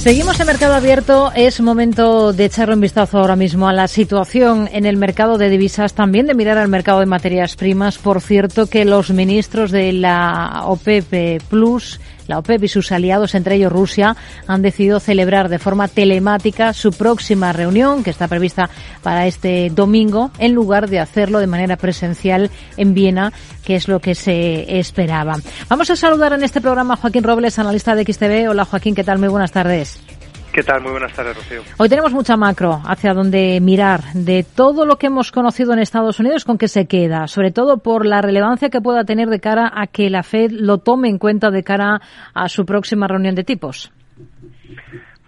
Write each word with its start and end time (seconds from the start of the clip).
Seguimos 0.00 0.40
en 0.40 0.46
Mercado 0.46 0.72
Abierto. 0.72 1.30
Es 1.34 1.60
momento 1.60 2.32
de 2.32 2.46
echarle 2.46 2.74
un 2.74 2.80
vistazo 2.80 3.18
ahora 3.18 3.36
mismo 3.36 3.68
a 3.68 3.74
la 3.74 3.86
situación 3.86 4.66
en 4.72 4.86
el 4.86 4.96
mercado 4.96 5.36
de 5.36 5.50
divisas, 5.50 5.92
también 5.92 6.26
de 6.26 6.32
mirar 6.32 6.56
al 6.56 6.68
mercado 6.68 7.00
de 7.00 7.06
materias 7.06 7.54
primas. 7.54 7.98
Por 7.98 8.22
cierto, 8.22 8.66
que 8.66 8.86
los 8.86 9.10
ministros 9.10 9.70
de 9.70 9.92
la 9.92 10.62
OPEP 10.64 11.42
Plus 11.50 12.00
la 12.30 12.38
OPEP 12.38 12.64
y 12.64 12.68
sus 12.68 12.92
aliados, 12.92 13.34
entre 13.34 13.56
ellos 13.56 13.72
Rusia, 13.72 14.16
han 14.46 14.62
decidido 14.62 15.00
celebrar 15.00 15.48
de 15.48 15.58
forma 15.58 15.88
telemática 15.88 16.72
su 16.72 16.92
próxima 16.92 17.52
reunión, 17.52 18.02
que 18.02 18.10
está 18.10 18.28
prevista 18.28 18.70
para 19.02 19.26
este 19.26 19.68
domingo, 19.68 20.30
en 20.38 20.54
lugar 20.54 20.88
de 20.88 21.00
hacerlo 21.00 21.40
de 21.40 21.46
manera 21.46 21.76
presencial 21.76 22.50
en 22.76 22.94
Viena, 22.94 23.32
que 23.64 23.76
es 23.76 23.88
lo 23.88 24.00
que 24.00 24.14
se 24.14 24.78
esperaba. 24.78 25.36
Vamos 25.68 25.90
a 25.90 25.96
saludar 25.96 26.32
en 26.32 26.44
este 26.44 26.60
programa 26.60 26.94
a 26.94 26.96
Joaquín 26.96 27.24
Robles, 27.24 27.58
analista 27.58 27.94
de 27.94 28.04
XTV. 28.04 28.48
Hola 28.48 28.64
Joaquín, 28.64 28.94
¿qué 28.94 29.04
tal? 29.04 29.18
Muy 29.18 29.28
buenas 29.28 29.52
tardes. 29.52 30.00
¿Qué 30.52 30.64
tal? 30.64 30.82
Muy 30.82 30.90
buenas 30.90 31.12
tardes, 31.12 31.36
Rocío. 31.36 31.62
Hoy 31.78 31.88
tenemos 31.88 32.12
mucha 32.12 32.36
macro 32.36 32.80
hacia 32.84 33.14
donde 33.14 33.60
mirar 33.60 34.00
de 34.14 34.44
todo 34.44 34.84
lo 34.84 34.96
que 34.96 35.06
hemos 35.06 35.30
conocido 35.30 35.72
en 35.72 35.78
Estados 35.78 36.18
Unidos 36.18 36.44
con 36.44 36.58
qué 36.58 36.66
se 36.66 36.88
queda, 36.88 37.28
sobre 37.28 37.52
todo 37.52 37.78
por 37.78 38.04
la 38.04 38.20
relevancia 38.20 38.68
que 38.68 38.80
pueda 38.80 39.04
tener 39.04 39.28
de 39.28 39.38
cara 39.38 39.70
a 39.72 39.86
que 39.86 40.10
la 40.10 40.24
Fed 40.24 40.50
lo 40.50 40.78
tome 40.78 41.08
en 41.08 41.18
cuenta 41.18 41.52
de 41.52 41.62
cara 41.62 42.00
a 42.34 42.48
su 42.48 42.66
próxima 42.66 43.06
reunión 43.06 43.36
de 43.36 43.44
tipos. 43.44 43.92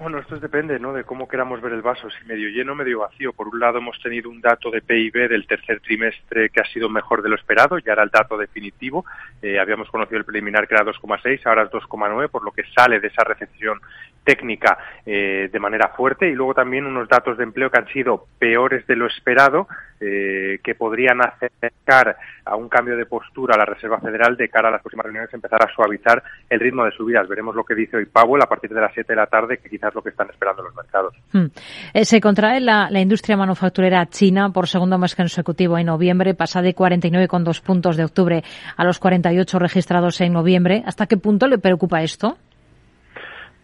Bueno, 0.02 0.18
esto 0.18 0.36
depende, 0.40 0.80
¿no? 0.80 0.92
De 0.92 1.04
cómo 1.04 1.28
queramos 1.28 1.60
ver 1.60 1.74
el 1.74 1.80
vaso, 1.82 2.10
si 2.10 2.26
medio 2.26 2.48
lleno 2.48 2.72
o 2.72 2.74
medio 2.74 2.98
vacío. 2.98 3.32
Por 3.32 3.46
un 3.46 3.60
lado, 3.60 3.78
hemos 3.78 3.96
tenido 4.02 4.28
un 4.28 4.40
dato 4.40 4.68
de 4.68 4.82
PIB 4.82 5.28
del 5.28 5.46
tercer 5.46 5.78
trimestre 5.78 6.50
que 6.50 6.60
ha 6.60 6.64
sido 6.72 6.88
mejor 6.88 7.22
de 7.22 7.28
lo 7.28 7.36
esperado, 7.36 7.78
ya 7.78 7.92
era 7.92 8.02
el 8.02 8.10
dato 8.10 8.36
definitivo. 8.36 9.04
Eh, 9.40 9.60
habíamos 9.60 9.88
conocido 9.88 10.18
el 10.18 10.24
preliminar 10.24 10.66
que 10.66 10.74
era 10.74 10.84
2,6, 10.84 11.46
ahora 11.46 11.62
es 11.62 11.70
2,9, 11.70 12.28
por 12.30 12.42
lo 12.42 12.50
que 12.50 12.64
sale 12.76 12.98
de 12.98 13.06
esa 13.06 13.22
recesión 13.22 13.78
técnica 14.24 14.78
eh, 15.04 15.48
de 15.52 15.58
manera 15.58 15.88
fuerte 15.88 16.28
y 16.28 16.34
luego 16.34 16.54
también 16.54 16.86
unos 16.86 17.08
datos 17.08 17.36
de 17.36 17.44
empleo 17.44 17.70
que 17.70 17.78
han 17.78 17.88
sido 17.88 18.26
peores 18.38 18.86
de 18.86 18.96
lo 18.96 19.06
esperado, 19.06 19.66
eh, 20.00 20.58
que 20.62 20.74
podrían 20.74 21.20
acercar 21.20 22.16
a 22.44 22.56
un 22.56 22.68
cambio 22.68 22.96
de 22.96 23.06
postura 23.06 23.54
a 23.54 23.58
la 23.58 23.64
Reserva 23.64 24.00
Federal 24.00 24.36
de 24.36 24.48
cara 24.48 24.68
a 24.68 24.72
las 24.72 24.82
próximas 24.82 25.04
reuniones, 25.04 25.32
empezar 25.32 25.62
a 25.62 25.72
suavizar 25.72 26.22
el 26.50 26.60
ritmo 26.60 26.84
de 26.84 26.90
subidas. 26.92 27.28
Veremos 27.28 27.54
lo 27.54 27.64
que 27.64 27.74
dice 27.74 27.96
hoy 27.96 28.06
Powell 28.06 28.42
a 28.42 28.48
partir 28.48 28.70
de 28.70 28.80
las 28.80 28.92
7 28.94 29.12
de 29.12 29.16
la 29.16 29.26
tarde, 29.26 29.58
que 29.58 29.68
quizás 29.68 29.90
es 29.90 29.94
lo 29.94 30.02
que 30.02 30.10
están 30.10 30.28
esperando 30.30 30.62
los 30.62 30.74
mercados. 30.74 31.14
Hmm. 31.32 31.46
Eh, 31.94 32.04
se 32.04 32.20
contrae 32.20 32.60
la, 32.60 32.88
la, 32.90 33.00
industria 33.00 33.36
manufacturera 33.36 34.06
china 34.06 34.50
por 34.50 34.66
segundo 34.66 34.98
mes 34.98 35.14
consecutivo 35.14 35.78
en 35.78 35.86
noviembre, 35.86 36.34
pasa 36.34 36.62
de 36.62 36.74
49,2 36.74 37.62
puntos 37.62 37.96
de 37.96 38.04
octubre 38.04 38.42
a 38.76 38.84
los 38.84 38.98
48 38.98 39.58
registrados 39.58 40.20
en 40.20 40.32
noviembre. 40.32 40.82
¿Hasta 40.84 41.06
qué 41.06 41.16
punto 41.16 41.46
le 41.46 41.58
preocupa 41.58 42.02
esto? 42.02 42.36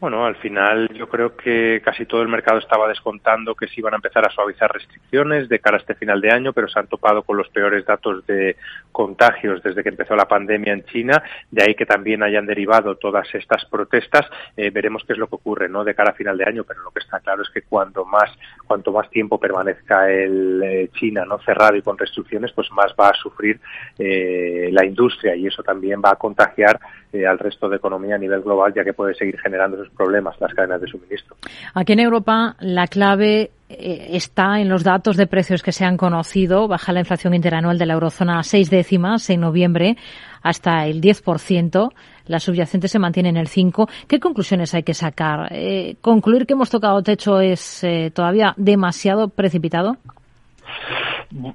Bueno, 0.00 0.24
al 0.24 0.36
final 0.36 0.88
yo 0.94 1.08
creo 1.08 1.36
que 1.36 1.82
casi 1.84 2.06
todo 2.06 2.22
el 2.22 2.28
mercado 2.28 2.60
estaba 2.60 2.86
descontando 2.86 3.56
que 3.56 3.66
se 3.66 3.80
iban 3.80 3.94
a 3.94 3.96
empezar 3.96 4.24
a 4.24 4.30
suavizar 4.30 4.72
restricciones 4.72 5.48
de 5.48 5.58
cara 5.58 5.76
a 5.76 5.80
este 5.80 5.96
final 5.96 6.20
de 6.20 6.30
año, 6.30 6.52
pero 6.52 6.68
se 6.68 6.78
han 6.78 6.86
topado 6.86 7.24
con 7.24 7.36
los 7.36 7.48
peores 7.48 7.84
datos 7.84 8.24
de 8.26 8.54
contagios 8.92 9.60
desde 9.60 9.82
que 9.82 9.88
empezó 9.88 10.14
la 10.14 10.28
pandemia 10.28 10.72
en 10.72 10.84
China. 10.84 11.20
De 11.50 11.64
ahí 11.64 11.74
que 11.74 11.84
también 11.84 12.22
hayan 12.22 12.46
derivado 12.46 12.94
todas 12.94 13.26
estas 13.34 13.64
protestas. 13.64 14.24
Eh, 14.56 14.70
veremos 14.70 15.02
qué 15.04 15.14
es 15.14 15.18
lo 15.18 15.26
que 15.26 15.34
ocurre, 15.34 15.68
¿no? 15.68 15.82
De 15.82 15.96
cara 15.96 16.12
a 16.12 16.14
final 16.14 16.38
de 16.38 16.44
año, 16.44 16.62
pero 16.62 16.80
lo 16.84 16.92
que 16.92 17.00
está 17.00 17.18
claro 17.18 17.42
es 17.42 17.50
que 17.50 17.62
cuanto 17.62 18.04
más, 18.04 18.30
cuanto 18.68 18.92
más 18.92 19.10
tiempo 19.10 19.40
permanezca 19.40 20.08
el 20.08 20.62
eh, 20.62 20.90
China, 20.92 21.24
¿no? 21.24 21.40
Cerrado 21.40 21.74
y 21.74 21.82
con 21.82 21.98
restricciones, 21.98 22.52
pues 22.52 22.70
más 22.70 22.94
va 22.98 23.08
a 23.08 23.14
sufrir 23.14 23.58
eh, 23.98 24.68
la 24.70 24.86
industria 24.86 25.34
y 25.34 25.48
eso 25.48 25.64
también 25.64 26.00
va 26.00 26.12
a 26.12 26.16
contagiar 26.16 26.78
eh, 27.10 27.26
al 27.26 27.38
resto 27.38 27.70
de 27.70 27.76
economía 27.76 28.16
a 28.16 28.18
nivel 28.18 28.42
global, 28.42 28.74
ya 28.74 28.84
que 28.84 28.92
puede 28.92 29.14
seguir 29.14 29.40
generando 29.40 29.87
problemas 29.90 30.40
las 30.40 30.52
cadenas 30.54 30.80
de 30.80 30.88
suministro. 30.88 31.36
Aquí 31.74 31.92
en 31.92 32.00
Europa 32.00 32.56
la 32.60 32.86
clave 32.86 33.50
eh, 33.68 34.10
está 34.12 34.60
en 34.60 34.68
los 34.68 34.82
datos 34.82 35.16
de 35.16 35.26
precios 35.26 35.62
que 35.62 35.72
se 35.72 35.84
han 35.84 35.96
conocido. 35.96 36.68
Baja 36.68 36.92
la 36.92 37.00
inflación 37.00 37.34
interanual 37.34 37.78
de 37.78 37.86
la 37.86 37.94
eurozona 37.94 38.38
a 38.38 38.42
seis 38.42 38.70
décimas 38.70 39.28
en 39.30 39.40
noviembre 39.40 39.96
hasta 40.42 40.86
el 40.86 41.00
10%. 41.00 41.92
La 42.26 42.40
subyacente 42.40 42.88
se 42.88 42.98
mantiene 42.98 43.30
en 43.30 43.36
el 43.36 43.48
5%. 43.48 43.88
¿Qué 44.06 44.20
conclusiones 44.20 44.74
hay 44.74 44.82
que 44.82 44.94
sacar? 44.94 45.48
Eh, 45.50 45.96
¿Concluir 46.00 46.46
que 46.46 46.54
hemos 46.54 46.70
tocado 46.70 47.02
techo 47.02 47.40
es 47.40 47.84
eh, 47.84 48.10
todavía 48.14 48.54
demasiado 48.56 49.28
precipitado? 49.28 49.96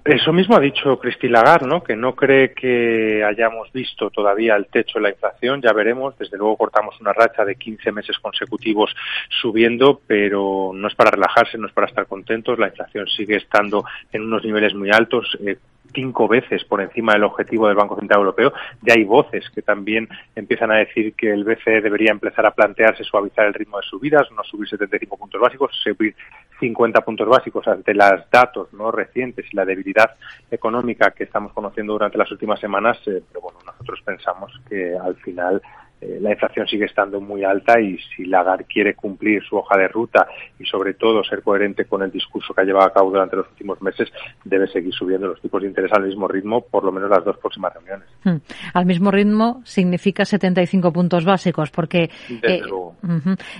Eso 0.05 0.31
mismo 0.31 0.55
ha 0.55 0.59
dicho 0.59 0.99
Christine 0.99 1.33
Lagarde, 1.33 1.65
¿no? 1.65 1.83
que 1.83 1.95
no 1.95 2.13
cree 2.13 2.53
que 2.53 3.23
hayamos 3.23 3.71
visto 3.71 4.11
todavía 4.11 4.55
el 4.55 4.67
techo 4.67 4.99
de 4.99 5.03
la 5.03 5.09
inflación, 5.09 5.63
ya 5.63 5.73
veremos, 5.73 6.15
desde 6.19 6.37
luego 6.37 6.57
cortamos 6.57 6.99
una 7.01 7.11
racha 7.11 7.43
de 7.43 7.55
15 7.55 7.91
meses 7.91 8.19
consecutivos 8.19 8.95
subiendo, 9.41 9.99
pero 10.05 10.71
no 10.75 10.87
es 10.87 10.93
para 10.93 11.09
relajarse, 11.09 11.57
no 11.57 11.65
es 11.67 11.73
para 11.73 11.87
estar 11.87 12.05
contentos, 12.05 12.59
la 12.59 12.67
inflación 12.67 13.07
sigue 13.07 13.37
estando 13.37 13.83
en 14.11 14.21
unos 14.21 14.45
niveles 14.45 14.75
muy 14.75 14.91
altos, 14.91 15.35
eh, 15.43 15.57
cinco 15.93 16.27
veces 16.27 16.63
por 16.65 16.81
encima 16.81 17.13
del 17.13 17.23
objetivo 17.23 17.67
del 17.67 17.75
Banco 17.75 17.97
Central 17.97 18.21
Europeo. 18.21 18.53
Ya 18.81 18.93
hay 18.95 19.03
voces 19.03 19.49
que 19.53 19.61
también 19.61 20.07
empiezan 20.35 20.71
a 20.71 20.77
decir 20.77 21.13
que 21.13 21.31
el 21.31 21.43
BCE 21.43 21.81
debería 21.81 22.11
empezar 22.11 22.45
a 22.45 22.51
plantearse 22.51 23.03
suavizar 23.03 23.45
el 23.45 23.53
ritmo 23.53 23.77
de 23.77 23.83
subidas, 23.83 24.29
no 24.31 24.43
subir 24.43 24.67
75 24.69 25.17
puntos 25.17 25.39
básicos, 25.39 25.71
subir 25.83 26.15
50 26.63 27.01
puntos 27.01 27.27
básicos 27.27 27.67
ante 27.67 27.93
los 27.93 28.29
datos 28.31 28.71
no 28.71 28.89
recientes 28.89 29.45
y 29.51 29.55
la 29.55 29.65
debilidad 29.65 30.11
económica 30.49 31.11
que 31.11 31.25
estamos 31.25 31.51
conociendo 31.51 31.91
durante 31.93 32.17
las 32.17 32.31
últimas 32.31 32.59
semanas. 32.59 32.97
Eh, 33.05 33.21
pero 33.27 33.41
bueno, 33.41 33.59
nosotros 33.65 34.01
pensamos 34.05 34.51
que 34.69 34.95
al 34.97 35.15
final 35.17 35.61
eh, 36.03 36.19
la 36.19 36.31
inflación 36.31 36.67
sigue 36.67 36.85
estando 36.85 37.21
muy 37.21 37.43
alta 37.43 37.79
y 37.79 37.97
si 38.15 38.25
Lagarde 38.25 38.65
quiere 38.65 38.93
cumplir 38.93 39.41
su 39.43 39.55
hoja 39.55 39.77
de 39.77 39.87
ruta 39.87 40.27
y 40.59 40.65
sobre 40.65 40.95
todo 40.95 41.23
ser 41.23 41.41
coherente 41.41 41.85
con 41.85 42.03
el 42.03 42.11
discurso 42.11 42.53
que 42.53 42.61
ha 42.61 42.65
llevado 42.65 42.87
a 42.87 42.93
cabo 42.93 43.09
durante 43.09 43.37
los 43.37 43.47
últimos 43.49 43.81
meses, 43.81 44.11
debe 44.43 44.67
seguir 44.67 44.93
subiendo 44.93 45.27
los 45.27 45.41
tipos 45.41 45.61
de 45.61 45.69
interés 45.69 45.91
al 45.93 46.03
mismo 46.03 46.27
ritmo 46.27 46.61
por 46.61 46.83
lo 46.83 46.91
menos 46.91 47.09
las 47.09 47.23
dos 47.23 47.37
próximas 47.37 47.73
reuniones. 47.73 48.07
Hmm. 48.23 48.37
Al 48.73 48.85
mismo 48.85 49.11
ritmo 49.11 49.61
significa 49.63 50.25
75 50.25 50.91
puntos 50.91 51.23
básicos 51.23 51.71
porque 51.71 52.09
eh, 52.41 52.61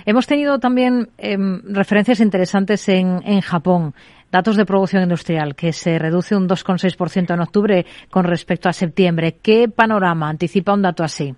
hemos 0.04 0.26
tenido 0.26 0.58
también 0.58 1.08
em, 1.16 1.62
referencias 1.64 2.20
interesantes 2.20 2.88
en, 2.88 3.20
en 3.24 3.40
Japón 3.40 3.94
datos 4.30 4.56
de 4.56 4.66
producción 4.66 5.04
industrial, 5.04 5.54
que 5.54 5.72
se 5.72 5.96
reduce 5.96 6.34
un 6.34 6.48
2,6% 6.48 7.32
en 7.32 7.40
octubre 7.40 7.86
con 8.10 8.24
respecto 8.24 8.68
a 8.68 8.72
septiembre. 8.72 9.36
¿Qué 9.40 9.68
panorama 9.68 10.28
anticipa 10.28 10.74
un 10.74 10.82
dato 10.82 11.04
así? 11.04 11.36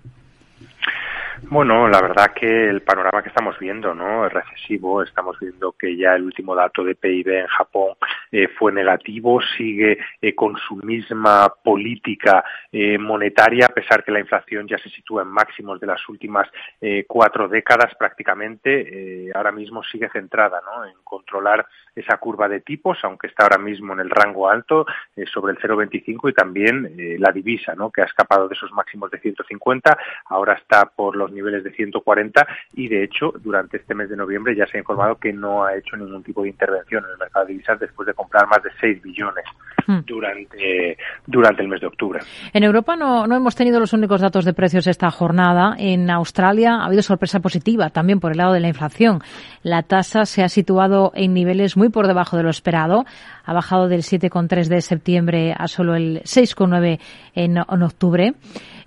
Bueno, 1.43 1.87
la 1.87 2.01
verdad 2.01 2.33
que 2.33 2.67
el 2.67 2.81
panorama 2.81 3.21
que 3.21 3.29
estamos 3.29 3.57
viendo, 3.59 3.93
¿no? 3.93 4.25
Es 4.25 4.33
recesivo. 4.33 5.03
Estamos 5.03 5.37
viendo 5.39 5.71
que 5.73 5.95
ya 5.95 6.15
el 6.15 6.23
último 6.23 6.55
dato 6.55 6.83
de 6.83 6.95
PIB 6.95 7.29
en 7.29 7.47
Japón 7.47 7.93
eh, 8.31 8.47
fue 8.57 8.71
negativo. 8.71 9.39
Sigue 9.55 9.99
eh, 10.21 10.33
con 10.33 10.57
su 10.57 10.77
misma 10.77 11.53
política 11.63 12.43
eh, 12.71 12.97
monetaria, 12.97 13.67
a 13.67 13.73
pesar 13.73 14.03
que 14.03 14.11
la 14.11 14.19
inflación 14.19 14.67
ya 14.67 14.77
se 14.79 14.89
sitúa 14.89 15.21
en 15.21 15.29
máximos 15.29 15.79
de 15.79 15.87
las 15.87 16.09
últimas 16.09 16.49
eh, 16.81 17.05
cuatro 17.07 17.47
décadas 17.47 17.93
prácticamente. 17.95 19.31
ahora 19.35 19.51
mismo 19.51 19.83
sigue 19.83 20.09
centrada, 20.09 20.61
¿no? 20.65 20.85
En 20.85 20.95
controlar 21.03 21.67
esa 21.95 22.17
curva 22.17 22.47
de 22.47 22.61
tipos, 22.61 22.97
aunque 23.03 23.27
está 23.27 23.43
ahora 23.43 23.57
mismo 23.57 23.93
en 23.93 23.99
el 23.99 24.09
rango 24.09 24.49
alto, 24.49 24.85
sobre 25.33 25.53
el 25.53 25.59
0,25 25.59 26.29
y 26.29 26.33
también 26.33 27.17
la 27.19 27.31
divisa, 27.31 27.73
¿no? 27.75 27.89
Que 27.89 28.01
ha 28.01 28.05
escapado 28.05 28.47
de 28.47 28.53
esos 28.53 28.71
máximos 28.71 29.09
de 29.09 29.19
150. 29.19 29.97
Ahora 30.25 30.53
está 30.53 30.85
por 30.85 31.15
los 31.15 31.26
niveles 31.31 31.63
de 31.63 31.71
140 31.71 32.47
y 32.75 32.87
de 32.87 33.03
hecho 33.03 33.33
durante 33.41 33.77
este 33.77 33.93
mes 33.93 34.09
de 34.09 34.15
noviembre 34.15 34.55
ya 34.55 34.67
se 34.67 34.77
ha 34.77 34.79
informado 34.79 35.15
que 35.15 35.33
no 35.33 35.65
ha 35.65 35.75
hecho 35.75 35.95
ningún 35.97 36.23
tipo 36.23 36.43
de 36.43 36.49
intervención 36.49 37.03
en 37.05 37.11
el 37.11 37.17
mercado 37.17 37.45
de 37.45 37.53
divisas 37.53 37.79
después 37.79 38.05
de 38.07 38.13
comprar 38.13 38.47
más 38.47 38.61
de 38.63 38.69
6 38.79 39.01
billones 39.01 39.45
hmm. 39.85 39.99
durante, 40.05 40.97
durante 41.25 41.61
el 41.61 41.67
mes 41.67 41.81
de 41.81 41.87
octubre. 41.87 42.19
En 42.53 42.63
Europa 42.63 42.95
no, 42.95 43.27
no 43.27 43.35
hemos 43.35 43.55
tenido 43.55 43.79
los 43.79 43.93
únicos 43.93 44.21
datos 44.21 44.45
de 44.45 44.53
precios 44.53 44.87
esta 44.87 45.11
jornada. 45.11 45.75
En 45.77 46.09
Australia 46.09 46.75
ha 46.75 46.85
habido 46.85 47.01
sorpresa 47.01 47.39
positiva 47.39 47.89
también 47.89 48.19
por 48.19 48.31
el 48.31 48.37
lado 48.37 48.53
de 48.53 48.59
la 48.59 48.67
inflación. 48.67 49.19
La 49.63 49.83
tasa 49.83 50.25
se 50.25 50.43
ha 50.43 50.49
situado 50.49 51.11
en 51.15 51.33
niveles 51.33 51.77
muy 51.77 51.89
por 51.89 52.07
debajo 52.07 52.37
de 52.37 52.43
lo 52.43 52.49
esperado. 52.49 53.05
Ha 53.45 53.53
bajado 53.53 53.87
del 53.87 54.01
7,3 54.01 54.67
de 54.67 54.81
septiembre 54.81 55.53
a 55.57 55.67
solo 55.67 55.95
el 55.95 56.21
6,9 56.21 56.99
en, 57.35 57.57
en 57.57 57.83
octubre. 57.83 58.33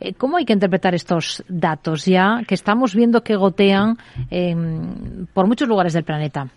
Eh, 0.00 0.14
¿Cómo 0.14 0.38
hay 0.38 0.44
que 0.44 0.52
interpretar 0.52 0.94
estos 0.94 1.44
datos 1.48 2.06
ya 2.06 2.42
que 2.48 2.54
estamos 2.54 2.94
viendo 2.94 3.22
que 3.22 3.36
gotean 3.36 3.98
por 5.34 5.46
muchos 5.46 5.68
lugares 5.68 5.92
del 5.92 6.04
planeta? 6.04 6.48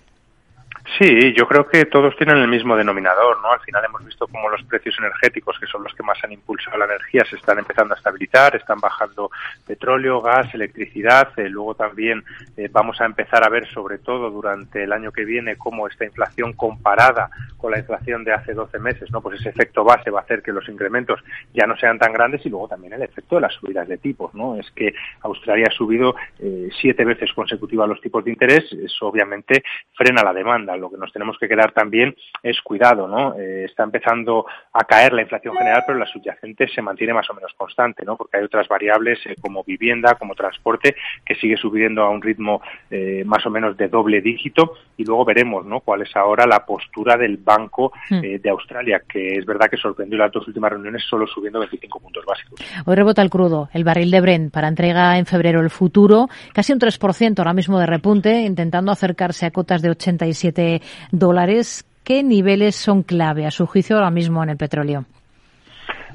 Sí, 1.00 1.34
yo 1.34 1.48
creo 1.48 1.66
que 1.66 1.86
todos 1.86 2.16
tienen 2.18 2.38
el 2.38 2.48
mismo 2.48 2.76
denominador, 2.76 3.42
¿no? 3.42 3.52
Al 3.52 3.60
final 3.62 3.84
hemos 3.84 4.06
visto 4.06 4.28
cómo 4.28 4.48
los 4.48 4.62
precios 4.64 4.96
energéticos, 5.00 5.58
que 5.58 5.66
son 5.66 5.82
los 5.82 5.94
que 5.96 6.04
más 6.04 6.24
han 6.24 6.32
impulsado 6.32 6.78
la 6.78 6.86
energía, 6.86 7.26
se 7.28 7.36
están 7.36 7.58
empezando 7.58 7.96
a 7.96 7.98
estabilizar, 7.98 8.56
están 8.56 8.80
bajando 8.80 9.32
petróleo, 9.66 10.22
gas, 10.22 10.54
electricidad. 10.54 11.30
Eh, 11.38 11.50
luego 11.50 11.74
también 11.74 12.24
eh, 12.58 12.70
vamos 12.72 13.02
a 13.02 13.06
empezar 13.06 13.44
a 13.44 13.50
ver, 13.50 13.68
sobre 13.70 13.98
todo 13.98 14.30
durante 14.30 14.84
el 14.84 14.94
año 14.94 15.12
que 15.12 15.26
viene, 15.26 15.56
cómo 15.56 15.88
esta 15.88 16.06
inflación 16.06 16.54
comparada 16.54 17.30
con 17.58 17.72
la 17.72 17.80
inflación 17.80 18.24
de 18.24 18.34
hace 18.34 18.54
12 18.54 18.78
meses, 18.78 19.10
¿no? 19.10 19.22
Pues 19.22 19.40
ese 19.40 19.50
efecto 19.50 19.84
base 19.84 20.12
va 20.12 20.20
a 20.20 20.24
hacer 20.24 20.44
que 20.44 20.52
los 20.52 20.68
incrementos 20.70 21.24
ya 21.54 21.66
no 21.66 21.76
sean 21.78 21.98
tan 21.98 22.14
grandes 22.14 22.46
y 22.46 22.50
luego 22.50 22.68
también 22.68 22.94
el 22.94 23.02
efecto 23.02 23.36
de 23.36 23.42
las 23.42 23.54
subidas 23.54 23.88
de 23.88 23.98
tipos, 23.98 24.34
¿no? 24.36 24.58
Es 24.58 24.70
que 24.72 24.94
Australia 25.22 25.68
ha 25.72 25.74
subido 25.74 26.14
eh, 26.40 26.70
siete 26.80 27.04
veces 27.04 27.32
consecutivas 27.34 27.90
los 27.90 28.02
tipos 28.02 28.24
de 28.26 28.32
interés, 28.32 28.72
eso 28.74 29.08
obviamente 29.08 29.64
frena 29.96 30.22
la 30.24 30.34
demanda 30.34 30.76
lo 30.84 30.90
que 30.90 30.98
nos 30.98 31.12
tenemos 31.14 31.38
que 31.40 31.48
quedar 31.48 31.72
también 31.72 32.16
es 32.42 32.60
cuidado, 32.62 33.08
¿no? 33.08 33.36
Eh, 33.40 33.66
está 33.66 33.84
empezando 33.84 34.46
a 34.74 34.84
caer 34.84 35.14
la 35.14 35.22
inflación 35.22 35.56
general, 35.56 35.84
pero 35.88 35.98
la 35.98 36.06
subyacente 36.06 36.68
se 36.68 36.82
mantiene 36.82 37.14
más 37.14 37.30
o 37.30 37.34
menos 37.34 37.54
constante, 37.56 38.04
¿no? 38.06 38.18
Porque 38.18 38.38
hay 38.38 38.44
otras 38.44 38.68
variables 38.68 39.20
eh, 39.26 39.36
como 39.40 39.64
vivienda, 39.64 40.16
como 40.16 40.36
transporte, 40.36 40.96
que 41.26 41.36
sigue 41.36 41.56
subiendo 41.56 42.04
a 42.04 42.10
un 42.10 42.22
ritmo 42.22 42.62
eh, 42.92 43.24
más 43.26 43.46
o 43.46 43.50
menos 43.50 43.78
de 43.78 43.88
doble 43.88 44.22
dígito 44.22 44.74
y 44.98 45.06
luego 45.06 45.24
veremos, 45.24 45.66
¿no? 45.66 45.80
Cuál 45.80 46.02
es 46.02 46.16
ahora 46.16 46.46
la 46.46 46.66
postura 46.66 47.16
del 47.16 47.38
Banco 47.38 47.94
hmm. 48.10 48.22
de 48.42 48.50
Australia, 48.50 49.02
que 49.08 49.38
es 49.38 49.46
verdad 49.46 49.70
que 49.70 49.78
sorprendió 49.78 50.18
las 50.18 50.32
dos 50.32 50.48
últimas 50.48 50.72
reuniones 50.72 51.04
solo 51.10 51.26
subiendo 51.28 51.60
25 51.60 52.00
puntos 52.00 52.26
básicos. 52.26 52.60
Hoy 52.86 52.96
rebota 52.96 53.22
el 53.22 53.30
crudo, 53.30 53.70
el 53.74 53.84
barril 53.84 54.12
de 54.12 54.22
Brent 54.22 54.54
para 54.54 54.68
entrega 54.68 55.18
en 55.18 55.26
febrero 55.26 55.62
el 55.62 55.70
futuro, 55.70 56.28
casi 56.54 56.74
un 56.74 56.80
3% 56.80 57.40
ahora 57.40 57.54
mismo 57.54 57.80
de 57.80 57.86
repunte, 57.86 58.42
intentando 58.42 58.92
acercarse 58.92 59.46
a 59.46 59.52
cotas 59.52 59.82
de 59.82 59.90
87 59.92 60.73
dólares. 61.12 61.86
¿Qué 62.04 62.24
niveles 62.24 62.76
son 62.76 63.04
clave 63.04 63.46
a 63.46 63.52
su 63.52 63.66
juicio 63.66 63.96
ahora 63.96 64.12
mismo 64.12 64.44
en 64.44 64.50
el 64.50 64.58
petróleo? 64.58 65.06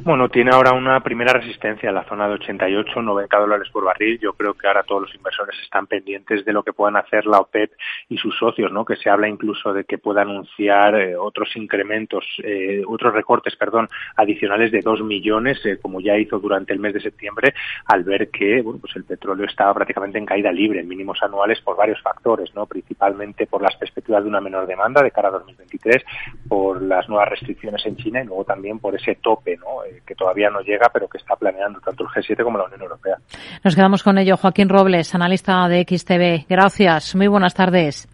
Bueno, 0.00 0.28
tiene 0.28 0.52
ahora 0.52 0.72
una 0.72 1.00
primera 1.00 1.32
resistencia 1.32 1.88
en 1.88 1.94
la 1.96 2.04
zona 2.04 2.28
de 2.28 2.34
88, 2.34 3.02
90 3.02 3.36
dólares 3.36 3.68
por 3.72 3.84
barril. 3.84 4.18
Yo 4.20 4.32
creo 4.32 4.54
que 4.54 4.68
ahora 4.68 4.84
todos 4.84 5.02
los 5.02 5.14
inversores 5.14 5.58
están 5.60 5.88
pendientes 5.88 6.44
de 6.44 6.52
lo 6.52 6.62
que 6.62 6.72
puedan 6.72 6.96
hacer 6.96 7.26
la 7.26 7.40
OPEP 7.40 7.72
y 8.08 8.16
sus 8.16 8.38
socios, 8.38 8.70
¿no? 8.72 8.84
Que 8.84 8.96
se 8.96 9.10
habla 9.10 9.28
incluso 9.28 9.72
de 9.72 9.84
que 9.84 9.98
pueda 9.98 10.22
anunciar 10.22 10.94
eh, 10.94 11.16
otros 11.16 11.54
incrementos, 11.56 12.24
eh, 12.44 12.82
otros 12.86 13.12
recortes, 13.12 13.56
perdón, 13.56 13.88
adicionales 14.16 14.70
de 14.70 14.82
2 14.82 15.02
millones, 15.02 15.58
eh, 15.66 15.78
como 15.82 16.00
ya 16.00 16.16
hizo 16.16 16.38
durante 16.38 16.72
el 16.72 16.78
mes 16.78 16.94
de 16.94 17.00
septiembre, 17.00 17.52
al 17.86 18.04
ver 18.04 18.30
que, 18.30 18.62
bueno, 18.62 18.78
pues 18.80 18.94
el 18.94 19.04
petróleo 19.04 19.46
estaba 19.46 19.74
prácticamente 19.74 20.16
en 20.16 20.26
caída 20.26 20.52
libre, 20.52 20.80
en 20.80 20.88
mínimos 20.88 21.18
anuales 21.22 21.60
por 21.60 21.76
varios 21.76 22.00
factores, 22.00 22.54
¿no? 22.54 22.66
Principalmente 22.66 23.48
por 23.48 23.62
las 23.62 23.76
perspectivas 23.76 24.22
de 24.22 24.28
una 24.28 24.40
menor 24.40 24.66
demanda 24.66 25.02
de 25.02 25.10
cara 25.10 25.28
a 25.28 25.32
2023, 25.32 26.04
por 26.48 26.80
las 26.80 27.08
nuevas 27.08 27.28
restricciones 27.28 27.84
en 27.84 27.96
China 27.96 28.22
y 28.22 28.26
luego 28.26 28.44
también 28.44 28.78
por 28.78 28.94
ese 28.94 29.16
tope, 29.16 29.56
¿no? 29.56 29.87
Eh, 29.88 30.02
que 30.06 30.14
todavía 30.14 30.50
no 30.50 30.60
llega, 30.60 30.90
pero 30.92 31.08
que 31.08 31.18
está 31.18 31.36
planeando 31.36 31.80
tanto 31.80 32.04
el 32.04 32.10
G7 32.10 32.42
como 32.42 32.58
la 32.58 32.64
Unión 32.64 32.82
Europea. 32.82 33.16
Nos 33.64 33.74
quedamos 33.74 34.02
con 34.02 34.18
ello. 34.18 34.36
Joaquín 34.36 34.68
Robles, 34.68 35.14
analista 35.14 35.68
de 35.68 35.84
XTV. 35.88 36.46
Gracias. 36.48 37.14
Muy 37.14 37.26
buenas 37.26 37.54
tardes. 37.54 38.08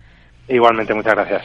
Igualmente, 0.48 0.94
muchas 0.94 1.14
gracias. 1.14 1.44